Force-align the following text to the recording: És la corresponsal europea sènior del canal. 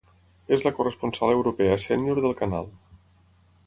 És 0.57 0.63
la 0.67 0.71
corresponsal 0.77 1.35
europea 1.35 1.79
sènior 1.87 2.25
del 2.27 2.37
canal. 2.45 2.71